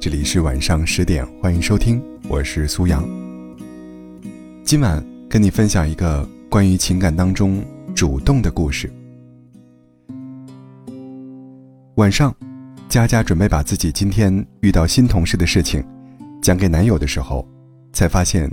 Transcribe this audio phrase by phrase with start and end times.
[0.00, 3.04] 这里是晚上十点，欢迎收听，我是苏阳。
[4.62, 7.60] 今晚跟你分享一个关于情感当中
[7.96, 8.88] 主动的故事。
[11.96, 12.32] 晚上，
[12.88, 15.84] 佳佳准备把自己今天遇到新同事的事情
[16.40, 17.44] 讲给男友的时候，
[17.92, 18.48] 才发现，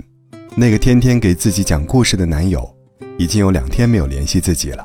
[0.56, 2.68] 那个天天给自己讲故事的男友，
[3.18, 4.84] 已经有两天没有联系自己了。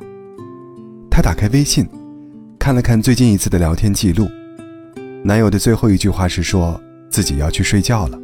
[1.10, 1.90] 她打开微信，
[2.60, 4.30] 看了看最近一次的聊天记录。
[5.24, 8.20] 男友的最后一句话是说自己要去睡觉了，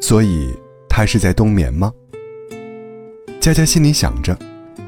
[0.00, 0.48] 所以
[0.88, 1.92] 他是在冬眠吗？
[3.38, 4.36] 佳佳心里想着，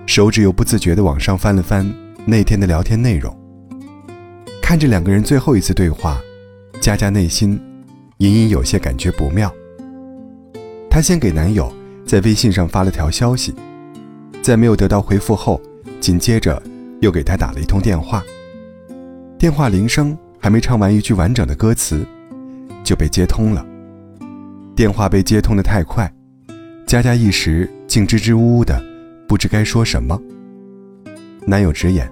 [0.06, 1.86] 手指又不自觉地往上翻了翻
[2.24, 3.36] 那天的聊天内容。
[4.62, 6.18] 看着两个人最后一次对话，
[6.80, 7.60] 佳佳内心
[8.18, 9.52] 隐隐有些感觉不妙。
[10.88, 11.70] 她先给男友
[12.06, 13.54] 在微信上发了条消息，
[14.40, 15.60] 在没有得到回复后，
[16.00, 16.62] 紧接着
[17.02, 18.24] 又给他打了一通电话。
[19.38, 20.16] 电话铃声。
[20.44, 22.06] 还没唱完一句完整的歌词，
[22.84, 23.64] 就被接通了。
[24.76, 26.12] 电话被接通的太快，
[26.86, 28.78] 佳佳一时竟支支吾吾的，
[29.26, 30.20] 不知该说什么。
[31.46, 32.06] 男友直言：“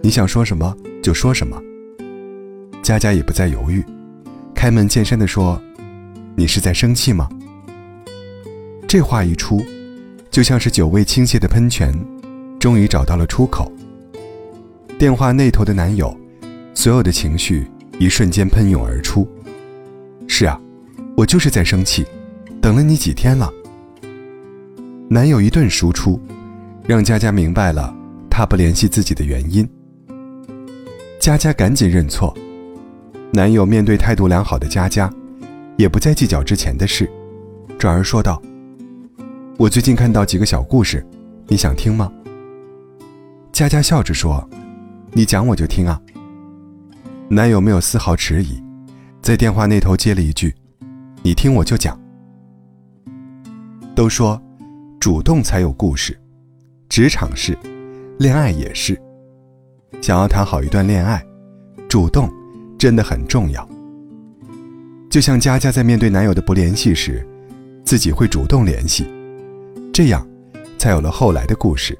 [0.00, 1.60] 你想说什么就说什么。”
[2.80, 3.84] 佳佳也不再犹豫，
[4.54, 5.60] 开门见山的说
[6.38, 7.28] ：“你是在生气吗？”
[8.86, 9.60] 这话一出，
[10.30, 11.92] 就像是久未倾泻的喷泉，
[12.60, 13.68] 终于找到了出口。
[14.96, 16.16] 电话那头的男友。
[16.78, 19.26] 所有的情绪一瞬间喷涌而出。
[20.28, 20.56] 是啊，
[21.16, 22.06] 我就是在生气，
[22.62, 23.52] 等了你几天了。
[25.10, 26.20] 男友一顿输出，
[26.86, 27.92] 让佳佳明白了
[28.30, 29.68] 他不联系自己的原因。
[31.18, 32.32] 佳佳赶紧认错。
[33.32, 35.12] 男友面对态度良好的佳佳，
[35.76, 37.10] 也不再计较之前的事，
[37.76, 38.40] 转而说道
[39.58, 41.04] ：“我最近看到几个小故事，
[41.48, 42.08] 你想听吗？”
[43.50, 44.48] 佳佳笑着说
[45.10, 46.00] ：“你讲我就听啊。”
[47.30, 48.58] 男友没有丝毫迟疑，
[49.20, 50.54] 在电话那头接了一句
[51.22, 52.00] ：“你听我就讲。”
[53.94, 54.40] 都说，
[54.98, 56.18] 主动才有故事，
[56.88, 57.56] 职场是，
[58.18, 58.98] 恋爱也是。
[60.00, 61.22] 想要谈好一段恋爱，
[61.86, 62.30] 主动
[62.78, 63.68] 真的很重要。
[65.10, 67.26] 就像佳佳在面对男友的不联系时，
[67.84, 69.06] 自己会主动联系，
[69.92, 70.26] 这样，
[70.78, 71.96] 才有了后来的故事。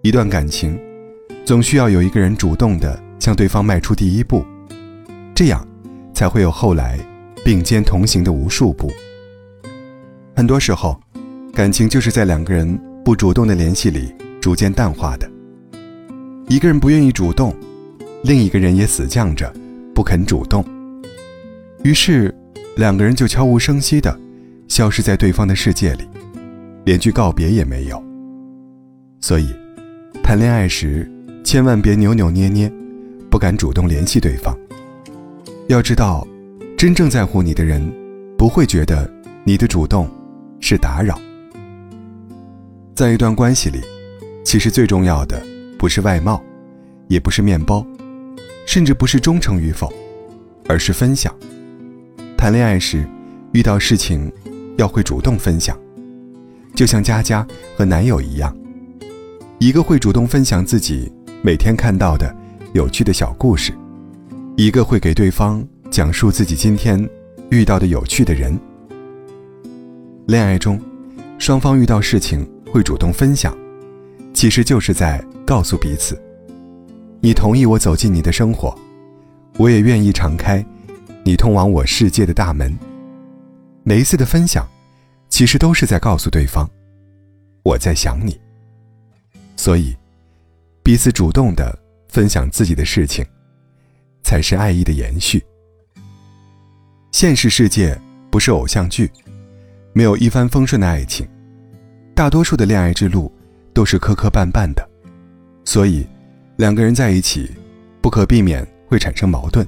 [0.00, 0.80] 一段感情，
[1.44, 2.98] 总需要有一个人主动的。
[3.24, 4.44] 向对方迈出第一步，
[5.34, 5.66] 这样
[6.12, 6.98] 才会有后来
[7.42, 8.92] 并肩同行的无数步。
[10.36, 11.00] 很多时候，
[11.50, 15.26] 感情就是在两个人不主动的联系里逐渐淡化的。
[16.48, 17.56] 一个人不愿意主动，
[18.24, 19.50] 另一个人也死犟着
[19.94, 20.62] 不肯主动，
[21.82, 22.30] 于是
[22.76, 24.14] 两个人就悄无声息的
[24.68, 26.06] 消失在对方的世界里，
[26.84, 28.04] 连句告别也没有。
[29.22, 29.48] 所以，
[30.22, 31.10] 谈恋爱时
[31.42, 32.70] 千万别扭扭捏捏。
[33.34, 34.56] 不敢主动联系对方。
[35.66, 36.24] 要知道，
[36.78, 37.92] 真正在乎你的人，
[38.38, 39.12] 不会觉得
[39.42, 40.08] 你的主动
[40.60, 41.20] 是打扰。
[42.94, 43.80] 在一段关系里，
[44.44, 45.44] 其实最重要的
[45.76, 46.40] 不是外貌，
[47.08, 47.84] 也不是面包，
[48.66, 49.92] 甚至不是忠诚与否，
[50.68, 51.34] 而是分享。
[52.36, 53.04] 谈恋爱时，
[53.50, 54.30] 遇到事情
[54.76, 55.76] 要会主动分享，
[56.72, 57.44] 就像佳佳
[57.76, 58.56] 和男友一样，
[59.58, 61.10] 一个会主动分享自己
[61.42, 62.32] 每天看到的。
[62.74, 63.72] 有趣的小故事，
[64.56, 67.08] 一个会给对方讲述自己今天
[67.48, 68.58] 遇到的有趣的人。
[70.26, 70.80] 恋爱中，
[71.38, 73.56] 双方遇到事情会主动分享，
[74.32, 76.20] 其实就是在告诉彼此：
[77.20, 78.76] 你同意我走进你的生活，
[79.56, 80.64] 我也愿意敞开
[81.22, 82.76] 你通往我世界的大门。
[83.84, 84.68] 每一次的分享，
[85.28, 86.68] 其实都是在告诉对方：
[87.62, 88.36] 我在想你。
[89.54, 89.94] 所以，
[90.82, 91.83] 彼此主动的。
[92.14, 93.26] 分享自己的事情，
[94.22, 95.44] 才是爱意的延续。
[97.10, 99.10] 现实世界不是偶像剧，
[99.92, 101.28] 没有一帆风顺的爱情，
[102.14, 103.32] 大多数的恋爱之路
[103.72, 104.88] 都是磕磕绊绊的。
[105.64, 106.06] 所以，
[106.54, 107.50] 两个人在一起，
[108.00, 109.66] 不可避免会产生矛盾，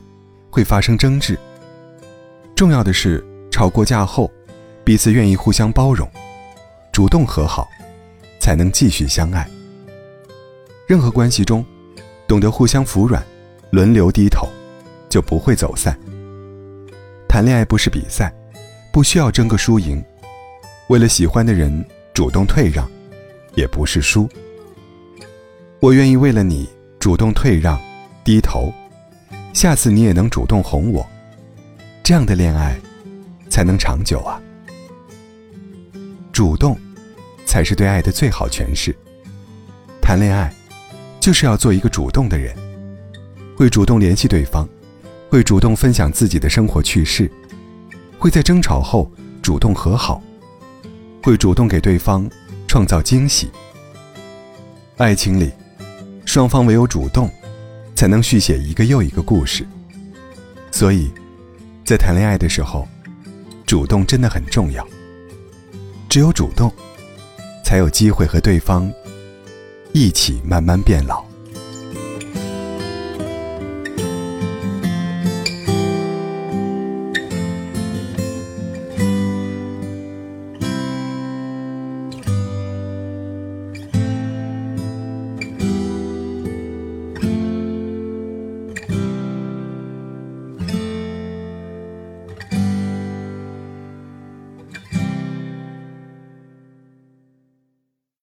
[0.48, 1.36] 会发生争执。
[2.54, 4.30] 重要的是，吵过架后，
[4.84, 6.08] 彼此愿意互相包容，
[6.92, 7.66] 主动和好，
[8.40, 9.50] 才能继续相爱。
[10.86, 11.66] 任何关系中。
[12.26, 13.24] 懂得互相服软，
[13.70, 14.48] 轮流低头，
[15.08, 15.96] 就不会走散。
[17.28, 18.34] 谈恋爱不是比赛，
[18.92, 20.02] 不需要争个输赢。
[20.88, 22.90] 为了喜欢的人主动退让，
[23.54, 24.28] 也不是输。
[25.80, 26.68] 我愿意为了你
[26.98, 27.80] 主动退让、
[28.24, 28.72] 低头，
[29.52, 31.06] 下次你也能主动哄我，
[32.02, 32.76] 这样的恋爱
[33.48, 34.40] 才能长久啊！
[36.32, 36.76] 主动，
[37.44, 38.96] 才是对爱的最好诠释。
[40.02, 40.52] 谈恋爱。
[41.26, 42.54] 就是要做一个主动的人，
[43.56, 44.64] 会主动联系对方，
[45.28, 47.28] 会主动分享自己的生活趣事，
[48.16, 49.10] 会在争吵后
[49.42, 50.22] 主动和好，
[51.24, 52.30] 会主动给对方
[52.68, 53.50] 创造惊喜。
[54.98, 55.50] 爱情里，
[56.24, 57.28] 双方唯有主动，
[57.96, 59.66] 才能续写一个又一个故事。
[60.70, 61.10] 所以，
[61.84, 62.86] 在谈恋爱的时候，
[63.66, 64.86] 主动真的很重要。
[66.08, 66.72] 只有主动，
[67.64, 68.88] 才有机会和对方
[69.98, 71.25] 一起慢慢变老。